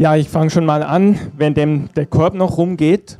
[0.00, 3.18] Ja, ich fange schon mal an, wenn dem der Korb noch rumgeht.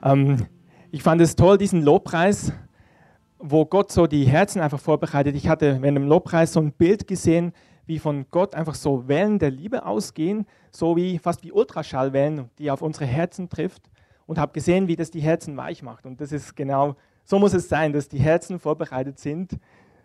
[0.00, 0.46] Ähm,
[0.92, 2.52] ich fand es toll, diesen Lobpreis,
[3.40, 5.34] wo Gott so die Herzen einfach vorbereitet.
[5.34, 7.52] Ich hatte während dem Lobpreis so ein Bild gesehen,
[7.84, 12.70] wie von Gott einfach so Wellen der Liebe ausgehen, so wie fast wie Ultraschallwellen, die
[12.70, 13.90] auf unsere Herzen trifft.
[14.26, 16.06] Und habe gesehen, wie das die Herzen weich macht.
[16.06, 16.94] Und das ist genau,
[17.24, 19.58] so muss es sein, dass die Herzen vorbereitet sind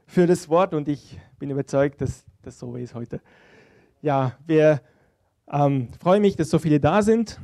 [0.08, 0.74] für das Wort.
[0.74, 3.22] Und ich bin überzeugt, dass das so ist heute
[4.02, 4.82] ja, wir
[5.52, 7.40] ähm, freuen mich, dass so viele da sind.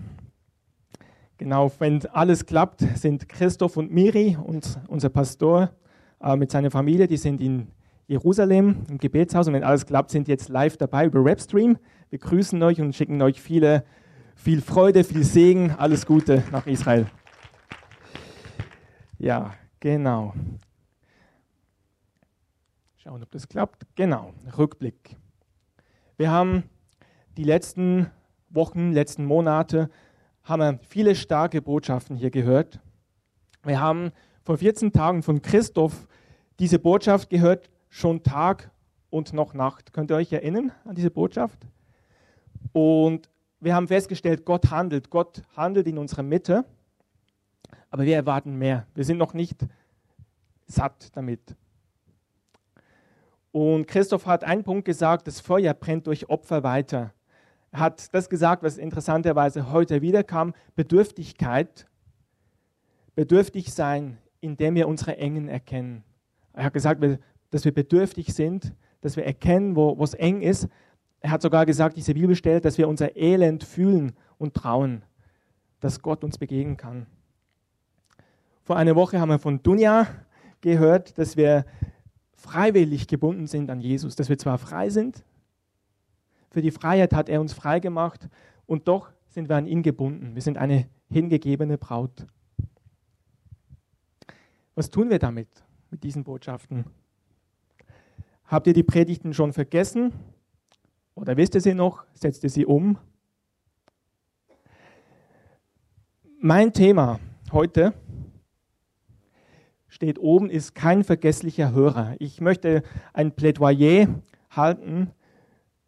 [1.38, 5.72] Genau, wenn alles klappt, sind Christoph und Miri und unser Pastor
[6.22, 7.68] äh, mit seiner Familie, die sind in
[8.08, 11.78] Jerusalem im Gebetshaus und wenn alles klappt, sind jetzt live dabei über Webstream.
[12.09, 13.84] Wir grüßen euch und schicken euch viele,
[14.36, 17.08] viel Freude, viel Segen, alles Gute nach Israel.
[19.17, 20.34] Ja, genau.
[22.98, 23.86] Schauen, ob das klappt.
[23.95, 25.17] Genau, Rückblick.
[26.17, 26.63] Wir haben
[27.38, 28.12] die letzten
[28.49, 29.90] Wochen, letzten Monate,
[30.44, 32.80] haben wir viele starke Botschaften hier gehört.
[33.64, 34.11] Wir haben
[34.44, 36.08] vor 14 Tagen von Christoph
[36.59, 38.70] diese Botschaft gehört, schon Tag
[39.09, 39.94] und noch Nacht.
[39.94, 41.66] Könnt ihr euch erinnern an diese Botschaft?
[42.73, 45.09] Und wir haben festgestellt, Gott handelt.
[45.09, 46.66] Gott handelt in unserer Mitte.
[47.89, 48.86] Aber wir erwarten mehr.
[48.94, 49.66] Wir sind noch nicht
[50.67, 51.55] satt damit.
[53.54, 57.14] Und Christoph hat einen Punkt gesagt, das Feuer brennt durch Opfer weiter.
[57.72, 61.86] Er hat das gesagt, was interessanterweise heute wiederkam, Bedürftigkeit,
[63.14, 66.04] bedürftig sein, indem wir unsere Engen erkennen.
[66.54, 67.04] Er hat gesagt,
[67.52, 70.67] dass wir bedürftig sind, dass wir erkennen, wo es eng ist.
[71.20, 75.04] Er hat sogar gesagt, diese Bibel stellt, dass wir unser Elend fühlen und trauen,
[75.80, 77.06] dass Gott uns begegnen kann.
[78.64, 80.08] Vor einer Woche haben wir von Dunja
[80.62, 81.66] gehört, dass wir
[82.44, 85.23] freiwillig gebunden sind an Jesus, dass wir zwar frei sind,
[86.52, 88.27] für die Freiheit hat er uns frei gemacht
[88.66, 90.36] und doch sind wir an ihn gebunden.
[90.36, 92.27] Wir sind eine hingegebene Braut.
[94.75, 95.48] Was tun wir damit,
[95.89, 96.83] mit diesen Botschaften?
[98.45, 100.11] Habt ihr die Predigten schon vergessen?
[101.15, 102.03] Oder wisst ihr sie noch?
[102.14, 102.98] Setzt ihr sie um?
[106.39, 107.20] Mein Thema
[107.53, 107.93] heute
[109.93, 112.15] steht oben, ist kein vergesslicher Hörer.
[112.17, 112.81] Ich möchte
[113.14, 114.08] ein Plädoyer
[114.49, 115.11] halten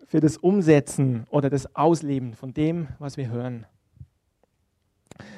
[0.05, 3.65] für das Umsetzen oder das Ausleben von dem, was wir hören.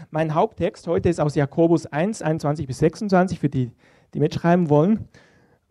[0.09, 3.71] Mein Haupttext heute ist aus Jakobus 1, 21 bis 26, für die,
[4.13, 5.07] die mitschreiben wollen.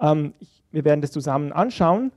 [0.00, 2.12] Ähm, ich, wir werden das zusammen anschauen.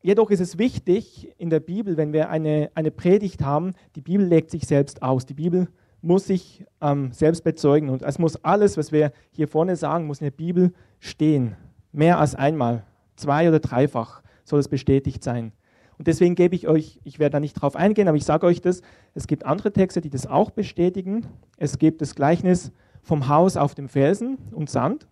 [0.00, 4.24] Jedoch ist es wichtig in der Bibel, wenn wir eine, eine Predigt haben, die Bibel
[4.26, 5.26] legt sich selbst aus.
[5.26, 5.68] Die Bibel
[6.04, 7.88] muss sich ähm, selbst bezeugen.
[7.88, 11.56] Und es muss alles, was wir hier vorne sagen, muss in der Bibel stehen.
[11.92, 12.84] Mehr als einmal,
[13.16, 15.52] zwei oder dreifach soll es bestätigt sein.
[15.96, 18.60] Und deswegen gebe ich euch, ich werde da nicht drauf eingehen, aber ich sage euch
[18.60, 18.82] das,
[19.14, 21.26] es gibt andere Texte, die das auch bestätigen.
[21.56, 22.72] Es gibt das Gleichnis
[23.02, 25.06] vom Haus auf dem Felsen und Sand.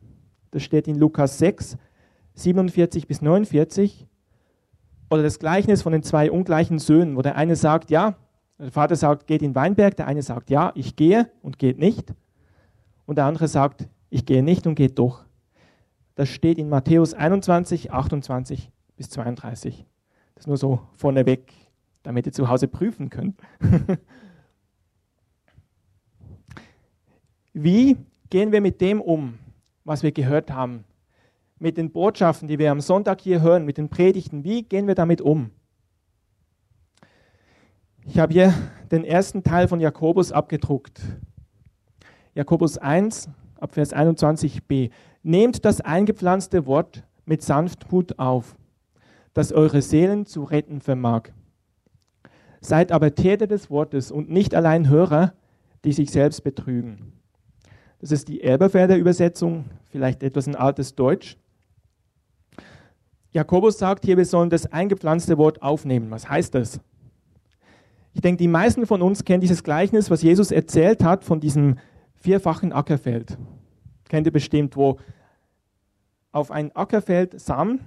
[0.50, 1.76] Das steht in Lukas 6,
[2.34, 4.06] 47 bis 49.
[5.08, 8.16] Oder das Gleichnis von den zwei ungleichen Söhnen, wo der eine sagt, ja,
[8.62, 9.96] der Vater sagt, geht in Weinberg.
[9.96, 12.14] Der eine sagt, ja, ich gehe und geht nicht.
[13.06, 15.24] Und der andere sagt, ich gehe nicht und geht doch.
[16.14, 19.84] Das steht in Matthäus 21, 28 bis 32.
[20.34, 21.52] Das nur so vorneweg,
[22.02, 23.40] damit ihr zu Hause prüfen könnt.
[27.52, 27.96] Wie
[28.30, 29.38] gehen wir mit dem um,
[29.84, 30.84] was wir gehört haben?
[31.58, 34.94] Mit den Botschaften, die wir am Sonntag hier hören, mit den Predigten, wie gehen wir
[34.94, 35.50] damit um?
[38.04, 38.52] Ich habe hier
[38.90, 41.00] den ersten Teil von Jakobus abgedruckt.
[42.34, 43.28] Jakobus 1,
[43.60, 44.90] ab Vers 21b.
[45.22, 48.56] Nehmt das eingepflanzte Wort mit Sanftmut auf,
[49.34, 51.30] das eure Seelen zu retten vermag.
[52.60, 55.34] Seid aber Täter des Wortes und nicht allein Hörer,
[55.84, 57.12] die sich selbst betrügen.
[58.00, 61.36] Das ist die Elberfelder Übersetzung, vielleicht etwas ein altes Deutsch.
[63.30, 66.10] Jakobus sagt hier, wir sollen das eingepflanzte Wort aufnehmen.
[66.10, 66.80] Was heißt das?
[68.14, 71.78] Ich denke, die meisten von uns kennen dieses Gleichnis, was Jesus erzählt hat von diesem
[72.16, 73.38] vierfachen Ackerfeld.
[74.08, 74.98] Kennt ihr bestimmt, wo
[76.30, 77.80] auf ein Ackerfeld Samen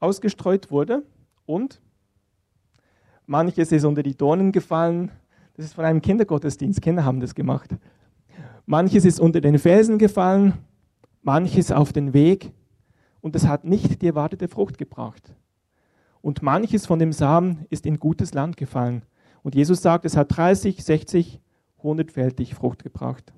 [0.00, 1.02] ausgestreut wurde
[1.44, 1.80] und
[3.26, 5.10] manches ist unter die Dornen gefallen.
[5.54, 6.80] Das ist von einem Kindergottesdienst.
[6.80, 7.70] Kinder haben das gemacht.
[8.64, 10.54] Manches ist unter den Felsen gefallen,
[11.22, 12.52] manches auf den Weg
[13.20, 15.34] und es hat nicht die erwartete Frucht gebracht.
[16.22, 19.02] Und manches von dem Samen ist in gutes Land gefallen
[19.46, 21.40] und Jesus sagt, es hat 30, 60,
[21.80, 23.32] 100-fältig Frucht gebracht.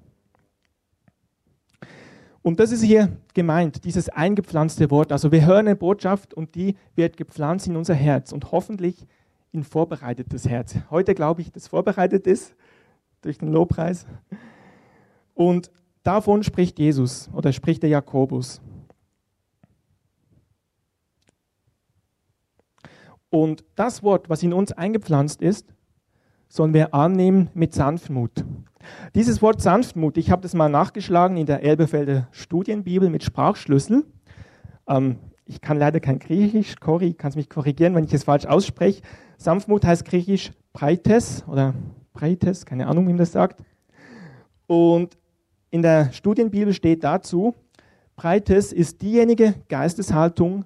[2.41, 5.13] Und das ist hier gemeint, dieses eingepflanzte Wort.
[5.13, 9.07] Also wir hören eine Botschaft und die wird gepflanzt in unser Herz und hoffentlich
[9.53, 10.77] in vorbereitetes Herz.
[10.89, 12.57] Heute glaube ich, das vorbereitet ist
[13.21, 14.07] durch den Lobpreis.
[15.35, 15.71] Und
[16.05, 18.63] davon spricht Jesus oder spricht der Jakobus.
[23.29, 25.75] Und das Wort, was in uns eingepflanzt ist,
[26.49, 28.45] sollen wir annehmen mit Sanftmut.
[29.15, 34.05] Dieses Wort Sanftmut, ich habe das mal nachgeschlagen in der Elbefelder Studienbibel mit Sprachschlüssel.
[34.89, 39.03] Ähm, ich kann leider kein Griechisch, Cory, kannst mich korrigieren, wenn ich es falsch ausspreche.
[39.37, 41.75] Sanftmut heißt griechisch Breites oder
[42.13, 43.63] Breites, keine Ahnung, wie man das sagt.
[44.67, 45.17] Und
[45.71, 47.55] in der Studienbibel steht dazu,
[48.17, 50.65] Breites ist diejenige Geisteshaltung,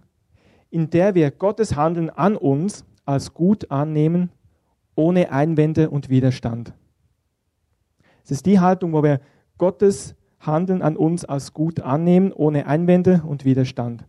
[0.71, 4.31] in der wir Gottes Handeln an uns als gut annehmen,
[4.95, 6.75] ohne Einwände und Widerstand.
[8.25, 9.21] Es ist die Haltung, wo wir
[9.59, 14.05] Gottes Handeln an uns als gut annehmen, ohne Einwände und Widerstand.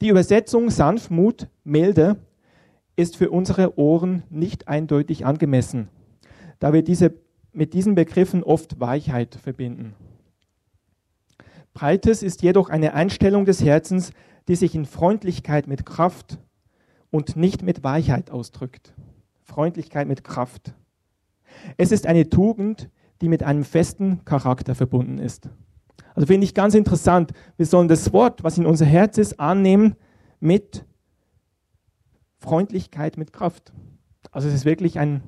[0.00, 2.16] Die Übersetzung Sanftmut, milde,
[2.96, 5.88] ist für unsere Ohren nicht eindeutig angemessen,
[6.58, 7.14] da wir diese,
[7.52, 9.94] mit diesen Begriffen oft Weichheit verbinden.
[11.72, 14.12] Breites ist jedoch eine Einstellung des Herzens,
[14.48, 16.38] die sich in Freundlichkeit mit Kraft
[17.10, 18.92] und nicht mit Weichheit ausdrückt.
[19.50, 20.74] Freundlichkeit mit Kraft.
[21.76, 22.88] Es ist eine Tugend,
[23.20, 25.50] die mit einem festen Charakter verbunden ist.
[26.14, 27.32] Also finde ich ganz interessant.
[27.56, 29.96] Wir sollen das Wort, was in unser Herz ist, annehmen
[30.38, 30.84] mit
[32.38, 33.72] Freundlichkeit, mit Kraft.
[34.30, 35.22] Also es ist wirklich ein,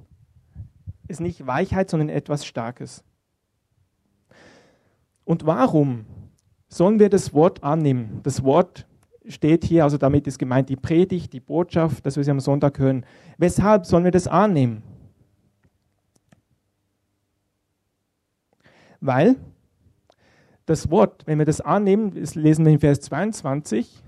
[1.09, 3.03] ist nicht Weichheit, sondern etwas Starkes.
[5.25, 6.07] Und warum
[6.69, 8.21] sollen wir das Wort annehmen?
[8.23, 8.87] Das Wort
[9.27, 12.79] steht hier, also damit ist gemeint die Predigt, die Botschaft, dass wir sie am Sonntag
[12.79, 13.05] hören.
[13.39, 14.83] Weshalb sollen wir das annehmen?
[19.01, 19.37] Weil
[20.67, 24.03] das Wort, wenn wir das annehmen, das lesen wir in Vers 22,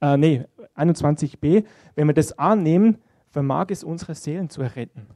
[0.00, 0.44] äh, nee,
[0.76, 2.98] 21b, wenn wir das annehmen,
[3.30, 5.06] vermag es unsere Seelen zu erretten.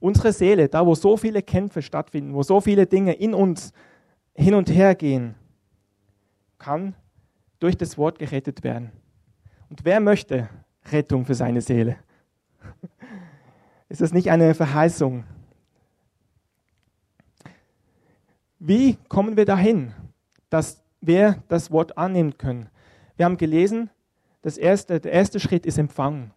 [0.00, 3.72] Unsere Seele, da wo so viele Kämpfe stattfinden, wo so viele Dinge in uns
[4.34, 5.34] hin und her gehen,
[6.58, 6.94] kann
[7.58, 8.92] durch das Wort gerettet werden.
[9.70, 10.48] Und wer möchte
[10.90, 11.96] Rettung für seine Seele?
[13.88, 15.24] Ist das nicht eine Verheißung?
[18.58, 19.92] Wie kommen wir dahin,
[20.50, 22.68] dass wir das Wort annehmen können?
[23.16, 23.90] Wir haben gelesen,
[24.42, 26.32] das erste, der erste Schritt ist Empfangen.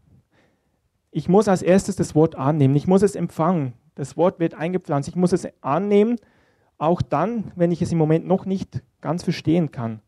[1.12, 2.76] Ich muss als erstes das Wort annehmen.
[2.76, 3.74] Ich muss es empfangen.
[3.96, 5.10] Das Wort wird eingepflanzt.
[5.10, 6.18] Ich muss es annehmen,
[6.78, 10.02] auch dann, wenn ich es im Moment noch nicht ganz verstehen kann.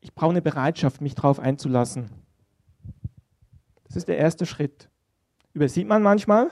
[0.00, 2.10] Ich brauche eine Bereitschaft, mich darauf einzulassen.
[3.84, 4.88] Das ist der erste Schritt.
[5.52, 6.50] Übersieht man manchmal,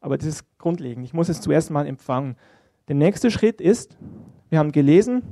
[0.00, 1.04] aber das ist grundlegend.
[1.04, 2.36] Ich muss es zuerst mal empfangen.
[2.88, 3.96] Der nächste Schritt ist,
[4.50, 5.22] wir haben gelesen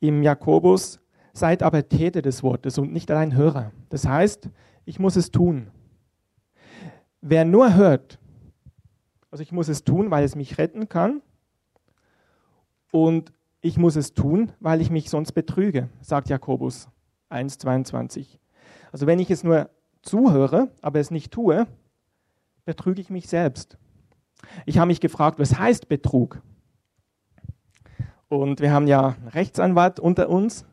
[0.00, 1.00] im Jakobus,
[1.32, 3.72] seid aber Täter des Wortes und nicht allein Hörer.
[3.90, 4.48] Das heißt,
[4.84, 5.70] ich muss es tun.
[7.20, 8.18] Wer nur hört,
[9.30, 11.20] also ich muss es tun, weil es mich retten kann,
[12.90, 16.88] und ich muss es tun, weil ich mich sonst betrüge, sagt Jakobus
[17.30, 18.38] 1,22.
[18.92, 19.70] Also wenn ich es nur
[20.02, 21.66] zuhöre, aber es nicht tue,
[22.64, 23.76] betrüge ich mich selbst.
[24.66, 26.40] Ich habe mich gefragt, was heißt Betrug?
[28.28, 30.64] Und wir haben ja einen Rechtsanwalt unter uns.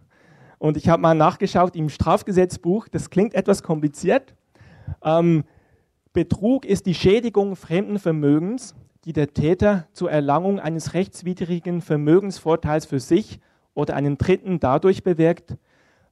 [0.59, 2.87] Und ich habe mal nachgeschaut im Strafgesetzbuch.
[2.87, 4.35] Das klingt etwas kompliziert.
[5.03, 5.43] Ähm,
[6.13, 12.99] Betrug ist die Schädigung fremden Vermögens die der Täter zur Erlangung eines rechtswidrigen Vermögensvorteils für
[12.99, 13.39] sich
[13.75, 15.57] oder einen Dritten dadurch bewirkt,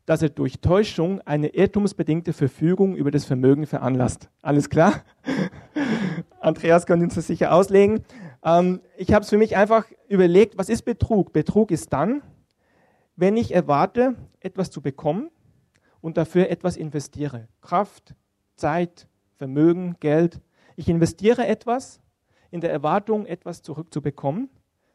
[0.05, 4.29] dass er durch Täuschung eine irrtumsbedingte Verfügung über das Vermögen veranlasst.
[4.41, 5.01] Alles klar?
[6.39, 8.01] Andreas kann uns das sicher auslegen.
[8.43, 11.33] Ähm, ich habe es für mich einfach überlegt, was ist Betrug?
[11.33, 12.21] Betrug ist dann,
[13.15, 15.31] wenn ich erwarte, etwas zu bekommen
[16.01, 17.47] und dafür etwas investiere.
[17.62, 18.13] Kraft,
[18.55, 19.07] Zeit,
[19.38, 20.41] Vermögen, Geld.
[20.75, 22.02] Ich investiere etwas
[22.53, 24.48] in der Erwartung, etwas zurückzubekommen,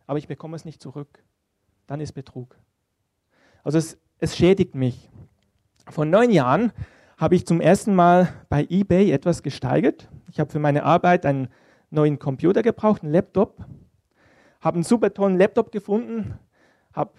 [0.06, 1.24] aber ich bekomme es nicht zurück.
[1.88, 2.56] Dann ist Betrug.
[3.64, 5.10] Also es, es schädigt mich.
[5.88, 6.70] Vor neun Jahren
[7.16, 10.08] habe ich zum ersten Mal bei eBay etwas gesteigert.
[10.30, 11.48] Ich habe für meine Arbeit einen
[11.90, 13.64] neuen Computer gebraucht, einen Laptop,
[14.60, 16.38] habe einen super tollen Laptop gefunden,
[16.92, 17.10] habe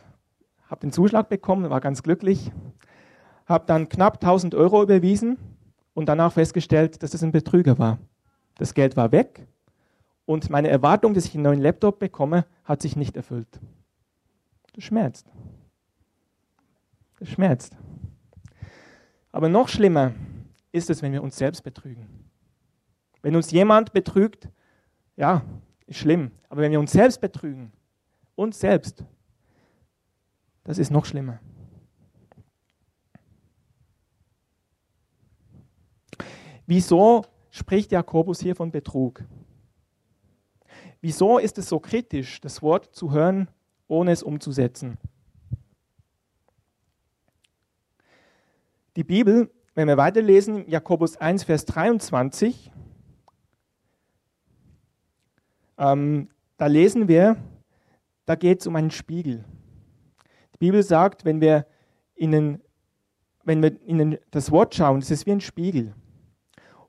[0.70, 2.50] hab den Zuschlag bekommen, war ganz glücklich,
[3.46, 5.38] habe dann knapp 1000 Euro überwiesen
[5.94, 8.00] und danach festgestellt, dass es ein Betrüger war.
[8.56, 9.46] Das Geld war weg
[10.30, 13.60] und meine Erwartung, dass ich einen neuen Laptop bekomme, hat sich nicht erfüllt.
[14.76, 15.26] Das schmerzt.
[17.18, 17.76] Das schmerzt.
[19.32, 20.14] Aber noch schlimmer
[20.72, 22.30] ist es, wenn wir uns selbst betrügen.
[23.24, 24.48] Wenn uns jemand betrügt,
[25.16, 25.42] ja,
[25.88, 26.30] ist schlimm.
[26.48, 27.72] Aber wenn wir uns selbst betrügen,
[28.36, 29.04] uns selbst,
[30.64, 31.40] das ist noch schlimmer.
[36.68, 39.24] Wieso spricht Jakobus hier von Betrug?
[41.02, 43.48] Wieso ist es so kritisch, das Wort zu hören,
[43.88, 44.98] ohne es umzusetzen?
[48.96, 52.70] Die Bibel, wenn wir weiterlesen, Jakobus 1, Vers 23,
[55.78, 57.38] ähm, da lesen wir,
[58.26, 59.46] da geht es um einen Spiegel.
[60.54, 61.66] Die Bibel sagt, wenn wir
[62.16, 62.62] in,
[63.46, 65.96] wenn wir in das Wort schauen, es ist wie ein Spiegel.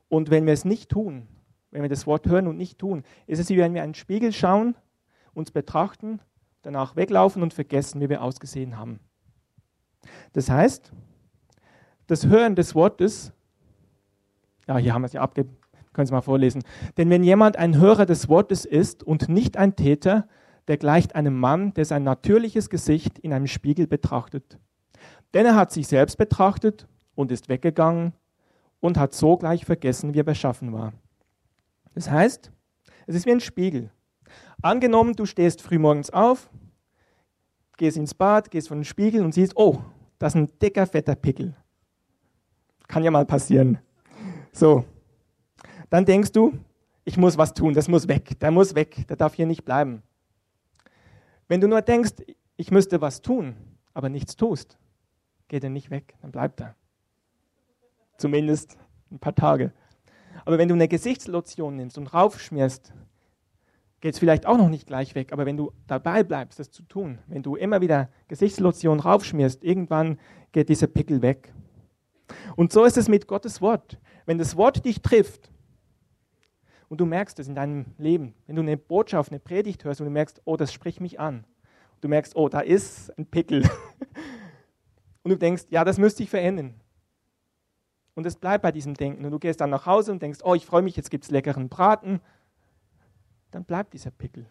[0.09, 1.29] Und wenn wir es nicht tun,
[1.71, 4.33] wenn wir das Wort hören und nicht tun, ist es wie wenn wir einen Spiegel
[4.33, 4.75] schauen,
[5.33, 6.21] uns betrachten,
[6.63, 9.01] danach weglaufen und vergessen, wie wir ausgesehen haben.
[10.33, 10.93] Das heißt,
[12.07, 13.33] das Hören des Wortes,
[14.67, 15.47] ja, hier haben wir es ja abge,
[15.93, 16.63] können Sie mal vorlesen.
[16.97, 20.29] Denn wenn jemand ein Hörer des Wortes ist und nicht ein Täter,
[20.69, 24.59] der gleicht einem Mann, der sein natürliches Gesicht in einem Spiegel betrachtet.
[25.35, 28.13] Denn er hat sich selbst betrachtet und ist weggegangen
[28.81, 30.93] und hat sogleich vergessen, wie er beschaffen war.
[31.95, 32.53] Das heißt,
[33.07, 33.91] es ist wie ein Spiegel.
[34.63, 36.51] Angenommen, du stehst frühmorgens auf,
[37.77, 39.83] gehst ins Bad, gehst vor den Spiegel und siehst, oh,
[40.19, 41.55] das ist ein dicker, fetter Pickel.
[42.89, 43.79] Kann ja mal passieren.
[44.53, 44.85] So.
[45.89, 46.59] Dann denkst du,
[47.05, 50.03] ich muss was tun, das muss weg, der muss weg, der darf hier nicht bleiben.
[51.49, 52.13] Wenn du nur denkst,
[52.57, 53.57] ich müsste was tun,
[53.95, 54.79] aber nichts tust,
[55.49, 56.77] geht er nicht weg, dann bleibt er.
[58.19, 58.77] Zumindest
[59.11, 59.73] ein paar Tage.
[60.45, 62.93] Aber wenn du eine Gesichtslotion nimmst und raufschmierst,
[64.01, 65.33] geht es vielleicht auch noch nicht gleich weg.
[65.33, 70.19] Aber wenn du dabei bleibst, das zu tun, wenn du immer wieder Gesichtslotion raufschmierst, irgendwann
[70.53, 71.53] geht dieser Pickel weg.
[72.57, 73.99] Und so ist es mit Gottes Wort.
[74.27, 75.51] Wenn das Wort dich trifft
[76.89, 80.07] und du merkst es in deinem Leben, wenn du eine Botschaft, eine Predigt hörst und
[80.07, 81.45] du merkst, oh, das spricht mich an.
[82.01, 83.69] Du merkst, oh, da ist ein Pickel.
[85.23, 86.81] Und du denkst, ja, das müsste ich verändern.
[88.15, 89.25] Und es bleibt bei diesem Denken.
[89.25, 91.31] Und du gehst dann nach Hause und denkst, oh, ich freue mich, jetzt gibt es
[91.31, 92.21] leckeren Braten.
[93.51, 94.47] Dann bleibt dieser Pickel.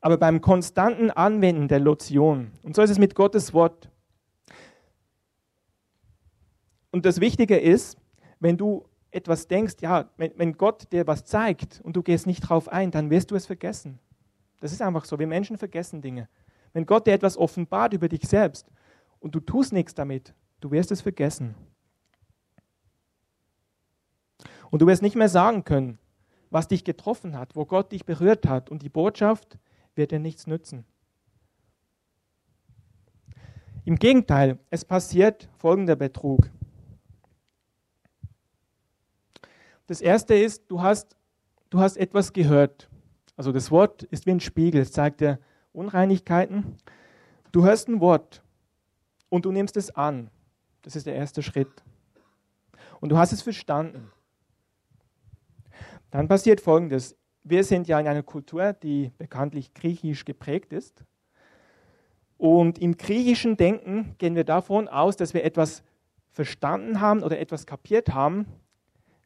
[0.00, 3.90] Aber beim konstanten Anwenden der Lotion, und so ist es mit Gottes Wort,
[6.90, 7.96] und das Wichtige ist,
[8.38, 12.40] wenn du etwas denkst, ja, wenn, wenn Gott dir was zeigt und du gehst nicht
[12.40, 13.98] drauf ein, dann wirst du es vergessen.
[14.60, 15.18] Das ist einfach so.
[15.18, 16.28] Wir Menschen vergessen Dinge.
[16.72, 18.70] Wenn Gott dir etwas offenbart über dich selbst
[19.20, 21.54] und du tust nichts damit, du wirst es vergessen.
[24.70, 25.98] Und du wirst nicht mehr sagen können,
[26.50, 28.70] was dich getroffen hat, wo Gott dich berührt hat.
[28.70, 29.58] Und die Botschaft
[29.94, 30.84] wird dir nichts nützen.
[33.84, 36.50] Im Gegenteil, es passiert folgender Betrug.
[39.86, 41.16] Das erste ist, du hast,
[41.70, 42.88] du hast etwas gehört.
[43.36, 45.38] Also das Wort ist wie ein Spiegel, es zeigt dir
[45.72, 46.78] Unreinigkeiten.
[47.52, 48.42] Du hörst ein Wort
[49.28, 50.30] und du nimmst es an.
[50.84, 51.82] Das ist der erste Schritt.
[53.00, 54.10] Und du hast es verstanden.
[56.10, 57.16] Dann passiert Folgendes.
[57.42, 61.02] Wir sind ja in einer Kultur, die bekanntlich griechisch geprägt ist.
[62.36, 65.82] Und im griechischen Denken gehen wir davon aus, dass wir etwas
[66.30, 68.46] verstanden haben oder etwas kapiert haben,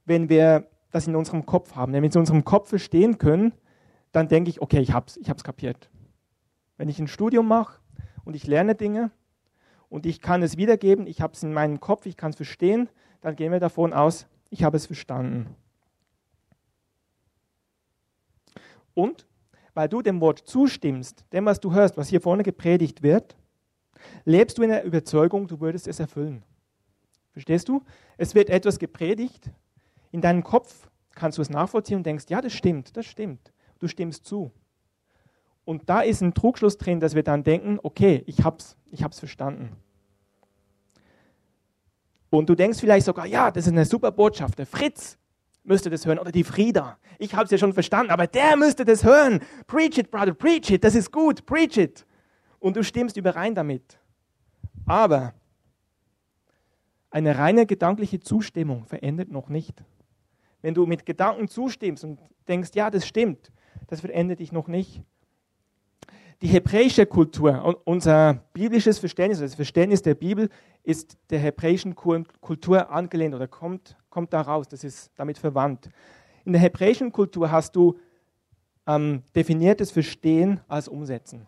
[0.05, 1.93] wenn wir das in unserem Kopf haben.
[1.93, 3.53] Wenn wir es in unserem Kopf verstehen können,
[4.13, 5.91] dann denke ich, okay, ich habe es ich kapiert.
[6.77, 7.81] Wenn ich ein Studium mache
[8.25, 9.11] und ich lerne Dinge
[9.89, 12.89] und ich kann es wiedergeben, ich habe es in meinem Kopf, ich kann es verstehen,
[13.21, 15.55] dann gehen wir davon aus, ich habe es verstanden.
[18.95, 19.27] Und
[19.75, 23.37] weil du dem Wort zustimmst, dem, was du hörst, was hier vorne gepredigt wird,
[24.25, 26.43] lebst du in der Überzeugung, du würdest es erfüllen.
[27.33, 27.83] Verstehst du?
[28.17, 29.51] Es wird etwas gepredigt,
[30.11, 33.53] in deinem Kopf kannst du es nachvollziehen und denkst, ja, das stimmt, das stimmt.
[33.79, 34.51] Du stimmst zu.
[35.69, 39.19] Und da ist ein Trugschluss drin, dass wir dann denken, okay, ich hab's, ich hab's
[39.19, 39.77] verstanden.
[42.31, 44.59] Und du denkst vielleicht sogar, ja, das ist eine super Botschaft.
[44.59, 45.19] Der Fritz
[45.65, 46.97] müsste das hören oder die Frieda.
[47.19, 49.41] Ich habe es ja schon verstanden, aber der müsste das hören.
[49.67, 50.85] Preach it, brother, preach it.
[50.85, 52.07] Das ist gut, preach it.
[52.61, 53.99] Und du stimmst überein damit.
[54.87, 55.35] Aber
[57.11, 59.85] eine reine gedankliche Zustimmung verändert noch nicht.
[60.63, 63.53] Wenn du mit Gedanken zustimmst und denkst, ja, das stimmt,
[63.89, 65.03] das verändert dich noch nicht.
[66.41, 70.49] Die hebräische Kultur, unser biblisches Verständnis, das Verständnis der Bibel,
[70.85, 75.91] ist der hebräischen Kultur angelehnt oder kommt, kommt daraus, das ist damit verwandt.
[76.45, 77.99] In der hebräischen Kultur hast du
[78.87, 81.45] ähm, definiertes Verstehen als Umsetzen.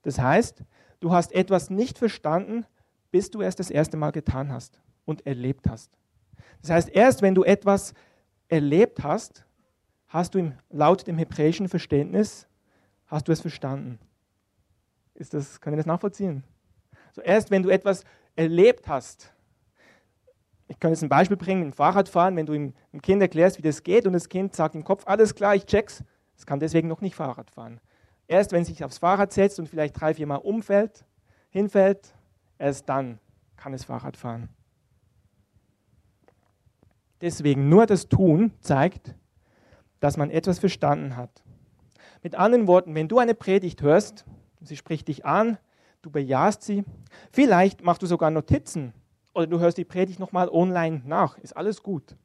[0.00, 0.64] Das heißt,
[1.00, 2.64] du hast etwas nicht verstanden,
[3.10, 5.90] bis du es das erste Mal getan hast und erlebt hast.
[6.62, 7.92] Das heißt, erst wenn du etwas
[8.48, 9.44] erlebt hast,
[10.08, 12.46] hast du im, laut dem hebräischen Verständnis,
[13.06, 13.98] hast du es verstanden.
[15.16, 16.44] Ist das, können wir das nachvollziehen?
[17.12, 18.04] So erst wenn du etwas
[18.34, 19.32] erlebt hast,
[20.68, 23.82] ich kann jetzt ein Beispiel bringen dem Fahrradfahren, wenn du dem Kind erklärst, wie das
[23.82, 26.02] geht und das Kind sagt im Kopf, alles klar, ich check's,
[26.36, 27.80] es kann deswegen noch nicht Fahrrad fahren.
[28.28, 31.04] Erst wenn es sich aufs Fahrrad setzt und vielleicht drei, vier Mal umfällt,
[31.50, 32.14] hinfällt,
[32.58, 33.20] erst dann
[33.56, 34.48] kann es Fahrrad fahren.
[37.20, 39.14] Deswegen nur das Tun zeigt,
[40.00, 41.42] dass man etwas verstanden hat.
[42.22, 44.26] Mit anderen Worten, wenn du eine Predigt hörst,
[44.66, 45.58] sie spricht dich an,
[46.02, 46.84] du bejahst sie,
[47.32, 48.92] vielleicht machst du sogar Notizen
[49.34, 52.16] oder du hörst die Predigt nochmal online nach, ist alles gut.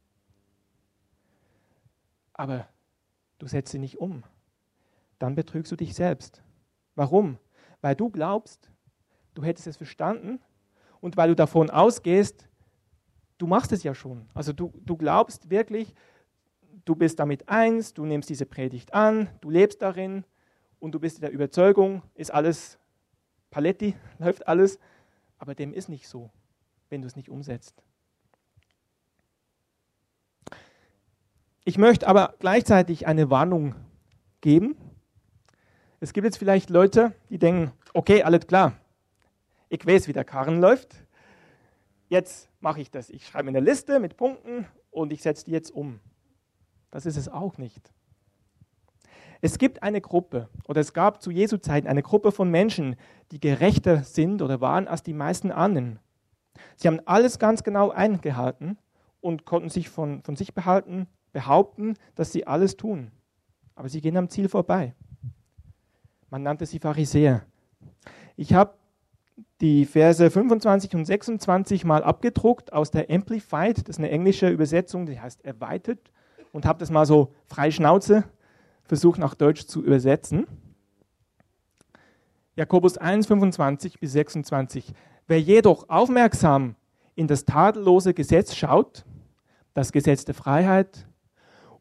[2.34, 2.68] Aber
[3.38, 4.24] du setzt sie nicht um.
[5.20, 6.42] Dann betrügst du dich selbst.
[6.96, 7.38] Warum?
[7.82, 8.70] Weil du glaubst,
[9.34, 10.40] du hättest es verstanden
[11.00, 12.48] und weil du davon ausgehst,
[13.38, 14.28] du machst es ja schon.
[14.34, 15.94] Also du, du glaubst wirklich,
[16.86, 20.24] du bist damit eins, du nimmst diese Predigt an, du lebst darin
[20.82, 22.78] und du bist in der Überzeugung, ist alles
[23.52, 24.80] Paletti, läuft alles,
[25.38, 26.30] aber dem ist nicht so
[26.92, 27.82] wenn du es nicht umsetzt.
[31.64, 33.76] Ich möchte aber gleichzeitig eine Warnung
[34.42, 34.76] geben.
[36.00, 38.74] Es gibt jetzt vielleicht Leute, die denken, okay, alles klar,
[39.70, 40.96] ich weiß, wie der Karren läuft.
[42.10, 43.10] Jetzt mache ich das.
[43.10, 46.02] Ich schreibe eine Liste mit Punkten und ich setze die jetzt um.
[46.90, 47.94] Das ist es auch nicht.
[49.44, 52.96] Es gibt eine Gruppe, oder es gab zu Jesu Zeiten eine Gruppe von Menschen,
[53.32, 56.00] die gerechter sind oder waren als die meisten anderen.
[56.76, 58.78] Sie haben alles ganz genau eingehalten
[59.20, 63.12] und konnten sich von, von sich behalten, behaupten, dass sie alles tun.
[63.74, 64.94] Aber sie gehen am Ziel vorbei.
[66.30, 67.44] Man nannte sie Pharisäer.
[68.36, 68.76] Ich habe
[69.60, 75.08] die Verse 25 und 26 mal abgedruckt aus der Amplified, das ist eine englische Übersetzung,
[75.08, 76.12] die heißt erweitert,
[76.52, 78.24] und habe das mal so frei Schnauze
[78.92, 80.46] versucht nach Deutsch zu übersetzen.
[82.58, 84.92] Jakobus 1, 25 bis 26.
[85.30, 86.76] Wer jedoch aufmerksam
[87.16, 89.06] in das tadellose Gesetz schaut,
[89.74, 91.08] das Gesetz der Freiheit,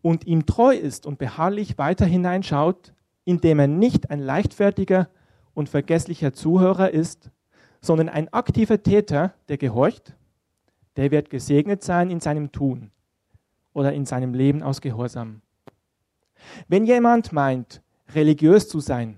[0.03, 2.95] und ihm treu ist und beharrlich weiter hineinschaut,
[3.25, 5.09] indem er nicht ein leichtfertiger
[5.53, 7.33] und vergesslicher Zuhörer ist,
[7.81, 10.15] sondern ein aktiver Täter, der gehorcht,
[10.95, 12.93] der wird gesegnet sein in seinem Tun
[13.73, 15.43] oder in seinem Leben aus Gehorsam.
[16.69, 17.83] Wenn jemand meint,
[18.15, 19.17] religiös zu sein,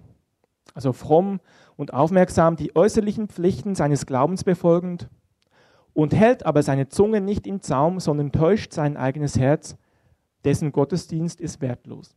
[0.74, 1.40] also fromm
[1.76, 5.08] und aufmerksam die äußerlichen Pflichten seines Glaubens befolgend,
[5.94, 9.76] und hält aber seine Zunge nicht im Zaum, sondern täuscht sein eigenes Herz,
[10.44, 12.16] dessen Gottesdienst ist wertlos.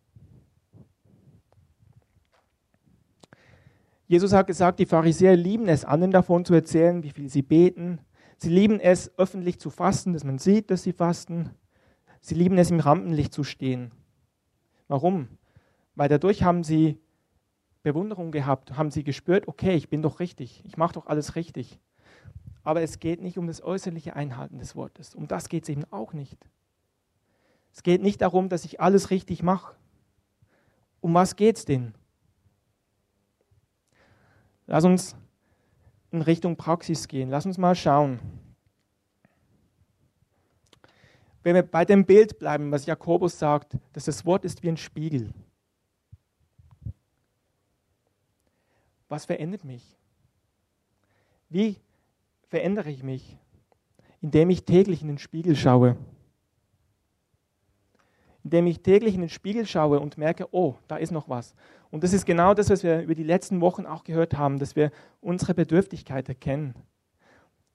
[4.08, 8.00] Jesus hat gesagt, die Pharisäer lieben es, anderen davon zu erzählen, wie viel sie beten.
[8.38, 11.50] Sie lieben es, öffentlich zu fasten, dass man sieht, dass sie fasten.
[12.22, 13.91] Sie lieben es, im Rampenlicht zu stehen.
[14.88, 15.28] Warum?
[15.95, 17.00] Weil dadurch haben sie
[17.84, 21.80] Bewunderung gehabt, haben sie gespürt, okay, ich bin doch richtig, ich mache doch alles richtig.
[22.63, 25.13] Aber es geht nicht um das äußerliche Einhalten des Wortes.
[25.13, 26.50] Um das geht es eben auch nicht.
[27.71, 29.76] Es geht nicht darum, dass ich alles richtig mache.
[31.00, 31.93] Um was geht es denn?
[34.65, 35.15] Lass uns
[36.10, 37.30] in Richtung Praxis gehen.
[37.30, 38.19] Lass uns mal schauen.
[41.46, 44.78] Wenn wir bei dem Bild bleiben, was Jakobus sagt, dass das Wort ist wie ein
[44.78, 45.30] Spiegel.
[49.10, 49.96] Was verändert mich?
[51.50, 51.76] Wie
[52.48, 53.38] verändere ich mich?
[54.22, 55.98] Indem ich täglich in den Spiegel schaue.
[58.44, 61.54] Indem ich täglich in den Spiegel schaue und merke, oh, da ist noch was.
[61.92, 64.76] Und das ist genau das, was wir über die letzten Wochen auch gehört haben, dass
[64.76, 64.90] wir
[65.22, 66.74] unsere Bedürftigkeit erkennen.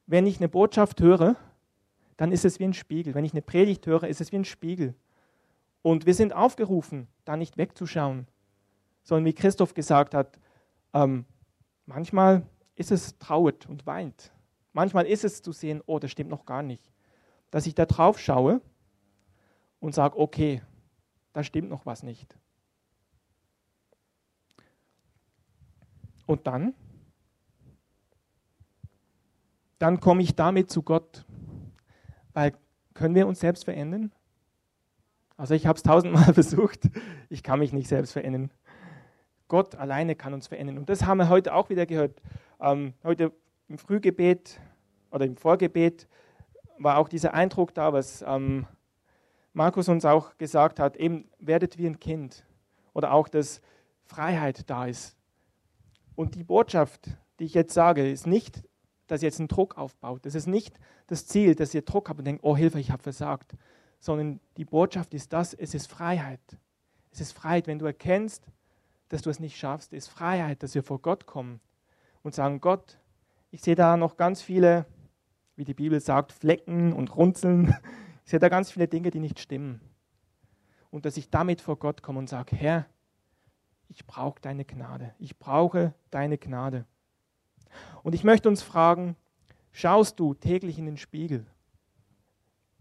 [0.06, 1.36] Wenn ich eine Botschaft höre,
[2.20, 3.14] dann ist es wie ein Spiegel.
[3.14, 4.94] Wenn ich eine Predigt höre, ist es wie ein Spiegel.
[5.80, 8.26] Und wir sind aufgerufen, da nicht wegzuschauen,
[9.04, 10.38] sondern wie Christoph gesagt hat,
[10.92, 11.24] ähm,
[11.86, 14.34] manchmal ist es trauert und weint.
[14.74, 16.92] Manchmal ist es zu sehen, oh, das stimmt noch gar nicht.
[17.50, 18.60] Dass ich da drauf schaue
[19.78, 20.60] und sage, okay,
[21.32, 22.36] da stimmt noch was nicht.
[26.26, 26.74] Und dann?
[29.78, 31.24] Dann komme ich damit zu Gott.
[32.32, 32.52] Weil
[32.94, 34.12] können wir uns selbst verändern?
[35.36, 36.90] Also ich habe es tausendmal versucht,
[37.28, 38.50] ich kann mich nicht selbst verändern.
[39.48, 40.78] Gott alleine kann uns verändern.
[40.78, 42.20] Und das haben wir heute auch wieder gehört.
[42.60, 43.32] Ähm, heute
[43.68, 44.60] im Frühgebet
[45.10, 46.08] oder im Vorgebet
[46.78, 48.66] war auch dieser Eindruck da, was ähm,
[49.52, 52.44] Markus uns auch gesagt hat, eben werdet wie ein Kind.
[52.92, 53.60] Oder auch, dass
[54.04, 55.16] Freiheit da ist.
[56.14, 58.62] Und die Botschaft, die ich jetzt sage, ist nicht,
[59.10, 60.24] dass ihr jetzt einen Druck aufbaut.
[60.24, 63.02] Das ist nicht das Ziel, dass ihr Druck habt und denkt, oh Hilfe, ich habe
[63.02, 63.54] versagt.
[63.98, 66.40] Sondern die Botschaft ist das, es ist Freiheit.
[67.10, 68.46] Es ist Freiheit, wenn du erkennst,
[69.08, 71.60] dass du es nicht schaffst, ist Freiheit, dass wir vor Gott kommen
[72.22, 72.98] und sagen, Gott,
[73.50, 74.86] ich sehe da noch ganz viele
[75.60, 77.76] wie die Bibel sagt, Flecken und Runzeln.
[78.24, 79.82] Ich sehe da ganz viele Dinge, die nicht stimmen.
[80.90, 82.86] Und dass ich damit vor Gott komme und sage, Herr,
[83.88, 85.14] ich brauche deine Gnade.
[85.18, 86.86] Ich brauche deine Gnade.
[88.02, 89.16] Und ich möchte uns fragen,
[89.72, 91.46] schaust du täglich in den Spiegel?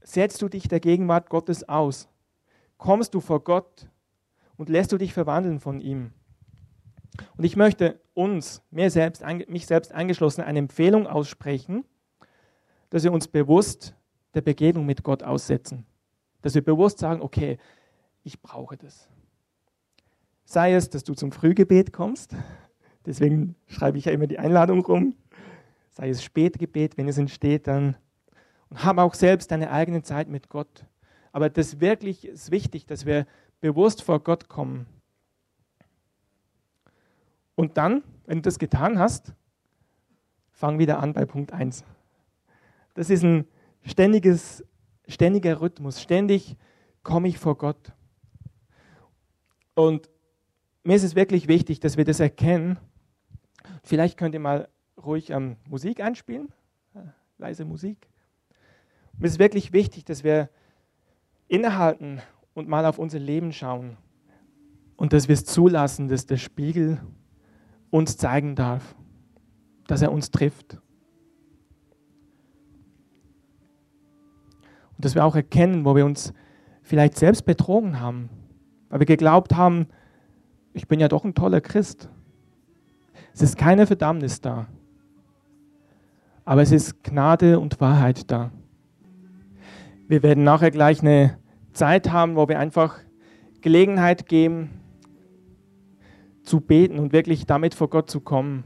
[0.01, 2.07] Setzt du dich der Gegenwart Gottes aus?
[2.77, 3.89] Kommst du vor Gott
[4.57, 6.13] und lässt du dich verwandeln von ihm?
[7.37, 11.85] Und ich möchte uns, mir selbst, mich selbst eingeschlossen, eine Empfehlung aussprechen,
[12.89, 13.95] dass wir uns bewusst
[14.33, 15.85] der Begegnung mit Gott aussetzen.
[16.41, 17.57] Dass wir bewusst sagen, okay,
[18.23, 19.09] ich brauche das.
[20.45, 22.35] Sei es, dass du zum Frühgebet kommst,
[23.05, 25.15] deswegen schreibe ich ja immer die Einladung rum,
[25.91, 27.95] sei es Spätgebet, wenn es entsteht, dann
[28.69, 30.85] und haben auch selbst deine eigene Zeit mit Gott.
[31.31, 33.25] Aber das wirklich ist wichtig, dass wir
[33.61, 34.85] bewusst vor Gott kommen.
[37.55, 39.33] Und dann, wenn du das getan hast,
[40.51, 41.83] fang wieder an bei Punkt 1.
[42.93, 43.47] Das ist ein
[43.83, 44.63] ständiges,
[45.07, 46.01] ständiger Rhythmus.
[46.01, 46.55] Ständig
[47.03, 47.91] komme ich vor Gott.
[49.73, 50.09] Und
[50.83, 52.77] mir ist es wirklich wichtig, dass wir das erkennen.
[53.83, 54.69] Vielleicht könnt ihr mal
[55.03, 56.51] ruhig ähm, Musik einspielen,
[56.93, 56.99] äh,
[57.37, 58.09] leise Musik.
[59.17, 60.49] Mir ist wirklich wichtig, dass wir
[61.47, 62.21] innehalten
[62.53, 63.97] und mal auf unser Leben schauen
[64.95, 67.01] und dass wir es zulassen, dass der Spiegel
[67.89, 68.95] uns zeigen darf,
[69.87, 70.79] dass er uns trifft.
[74.95, 76.33] Und dass wir auch erkennen, wo wir uns
[76.81, 78.29] vielleicht selbst betrogen haben,
[78.89, 79.87] weil wir geglaubt haben,
[80.73, 82.09] ich bin ja doch ein toller Christ.
[83.39, 84.67] Es ist keine Verdammnis da,
[86.43, 88.51] aber es ist Gnade und Wahrheit da.
[90.09, 91.37] Wir werden nachher gleich eine
[91.71, 92.99] Zeit haben, wo wir einfach
[93.61, 94.81] Gelegenheit geben,
[96.43, 98.65] zu beten und wirklich damit vor Gott zu kommen.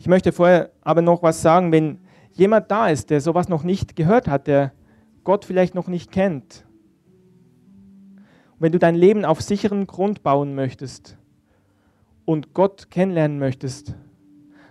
[0.00, 2.00] Ich möchte vorher aber noch was sagen, wenn
[2.32, 4.72] jemand da ist, der sowas noch nicht gehört hat, der
[5.22, 6.66] Gott vielleicht noch nicht kennt,
[8.58, 11.17] wenn du dein Leben auf sicheren Grund bauen möchtest
[12.28, 13.94] und Gott kennenlernen möchtest,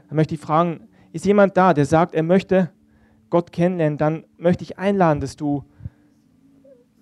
[0.10, 2.70] dann möchte ich fragen, ist jemand da, der sagt, er möchte
[3.32, 5.64] Gott kennenlernen, dann möchte ich einladen, dass du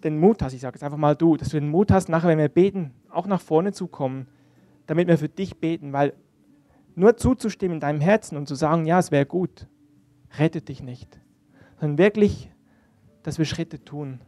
[0.06, 2.30] den Mut hast, ich sage jetzt einfach mal du, dass du den Mut hast, nachher,
[2.30, 4.28] wenn wir beten, auch nach vorne zu kommen,
[4.86, 6.14] damit wir für dich beten, weil
[6.96, 9.68] nur zuzustimmen in deinem Herzen und zu sagen, ja, es wäre gut,
[10.40, 11.20] rettet dich nicht,
[11.82, 12.50] sondern wirklich,
[13.24, 14.22] dass wir Schritte tun.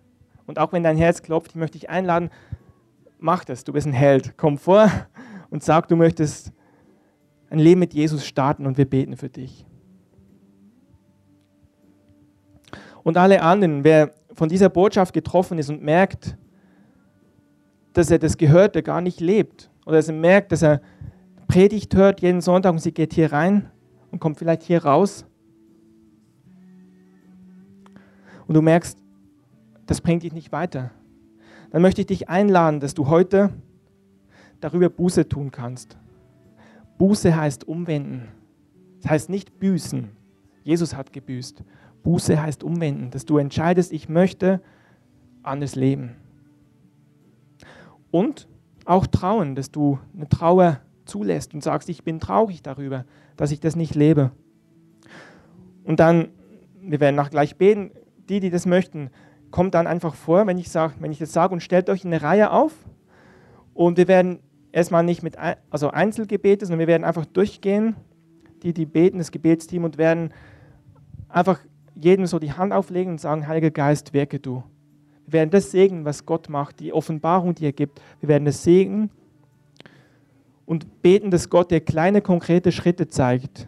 [0.45, 2.31] Und auch wenn dein Herz klopft, ich möchte dich einladen,
[3.17, 4.33] mach das, du bist ein Held.
[4.35, 4.91] Komm vor
[5.49, 6.51] und sag, du möchtest
[7.49, 9.65] ein Leben mit Jesus starten und wir beten für dich.
[13.03, 16.37] Und alle anderen, wer von dieser Botschaft getroffen ist und merkt,
[17.93, 20.81] dass er das Gehörte gar nicht lebt oder dass er merkt, dass er
[21.47, 23.71] Predigt hört jeden Sonntag und sie geht hier rein
[24.11, 25.25] und kommt vielleicht hier raus
[28.45, 28.99] und du merkst,
[29.85, 30.91] das bringt dich nicht weiter,
[31.71, 33.51] dann möchte ich dich einladen, dass du heute
[34.59, 35.97] darüber Buße tun kannst.
[36.97, 38.27] Buße heißt umwenden.
[39.01, 40.09] Das heißt nicht büßen.
[40.63, 41.63] Jesus hat gebüßt.
[42.03, 44.61] Buße heißt umwenden, dass du entscheidest, ich möchte
[45.43, 46.15] anders leben.
[48.11, 48.47] Und
[48.85, 53.59] auch trauen, dass du eine Trauer zulässt und sagst, ich bin traurig darüber, dass ich
[53.59, 54.31] das nicht lebe.
[55.83, 56.29] Und dann,
[56.81, 57.91] wir werden nach gleich beten,
[58.29, 59.09] die, die das möchten,
[59.51, 62.13] kommt dann einfach vor, wenn ich, sag, wenn ich das sage und stellt euch in
[62.13, 62.73] eine Reihe auf.
[63.73, 64.39] Und wir werden
[64.71, 65.35] erstmal nicht mit
[65.69, 67.95] also Einzelgebete, sondern wir werden einfach durchgehen,
[68.63, 70.33] die, die beten, das Gebetsteam und werden
[71.29, 71.59] einfach
[71.95, 74.63] jedem so die Hand auflegen und sagen, Heiliger Geist, wirke du.
[75.25, 78.01] Wir werden das segnen, was Gott macht, die Offenbarung, die er gibt.
[78.19, 79.09] Wir werden das segnen
[80.65, 83.67] und beten, dass Gott dir kleine, konkrete Schritte zeigt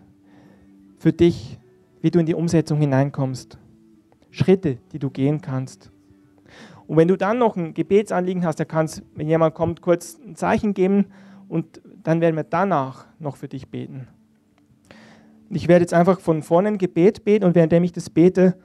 [0.98, 1.58] für dich,
[2.02, 3.58] wie du in die Umsetzung hineinkommst.
[4.32, 5.92] Schritte, die du gehen kannst.
[6.90, 10.36] Und wenn du dann noch ein Gebetsanliegen hast, dann kannst, wenn jemand kommt, kurz ein
[10.36, 11.06] Zeichen geben
[11.48, 14.08] und dann werden wir danach noch für dich beten.
[15.52, 18.58] Ich werde jetzt einfach von vorne ein Gebet beten und währenddem ich das bete,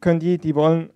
[0.00, 0.88] können die, die wollen,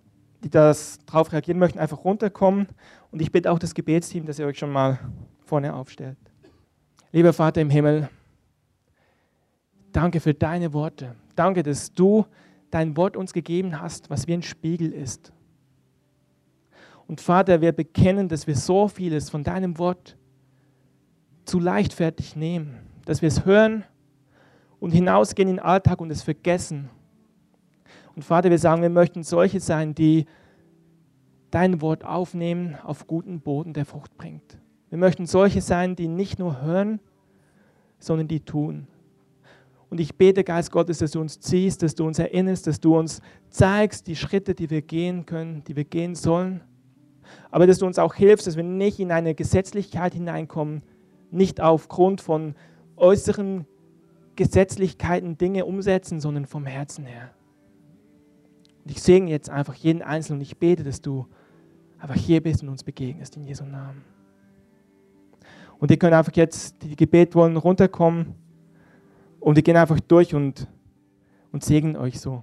[0.42, 2.68] die das darauf reagieren möchten, einfach runterkommen.
[3.10, 4.98] Und ich bitte auch das Gebetsteam, dass ihr euch schon mal
[5.44, 6.16] vorne aufstellt.
[7.12, 8.08] Lieber Vater im Himmel,
[9.92, 11.16] danke für deine Worte.
[11.34, 12.24] Danke, dass du
[12.70, 15.34] dein Wort uns gegeben hast, was wie ein Spiegel ist.
[17.06, 20.16] Und Vater, wir bekennen, dass wir so vieles von deinem Wort
[21.44, 23.84] zu leichtfertig nehmen, dass wir es hören
[24.80, 26.90] und hinausgehen in den Alltag und es vergessen.
[28.14, 30.26] Und Vater, wir sagen, wir möchten solche sein, die
[31.50, 34.58] dein Wort aufnehmen auf guten Boden, der Frucht bringt.
[34.90, 37.00] Wir möchten solche sein, die nicht nur hören,
[37.98, 38.86] sondern die tun.
[39.88, 42.96] Und ich bete, Geist Gottes, dass du uns ziehst, dass du uns erinnerst, dass du
[42.98, 46.60] uns zeigst die Schritte, die wir gehen können, die wir gehen sollen.
[47.50, 50.82] Aber dass du uns auch hilfst, dass wir nicht in eine Gesetzlichkeit hineinkommen,
[51.30, 52.54] nicht aufgrund von
[52.96, 53.66] äußeren
[54.36, 57.30] Gesetzlichkeiten Dinge umsetzen, sondern vom Herzen her.
[58.84, 61.26] Und ich segne jetzt einfach jeden Einzelnen und ich bete, dass du
[61.98, 64.04] einfach hier bist und uns begegnest in Jesu Namen.
[65.78, 68.34] Und ihr könnt einfach jetzt die Gebet wollen runterkommen
[69.40, 70.68] und wir gehen einfach durch und,
[71.52, 72.42] und segnen euch so.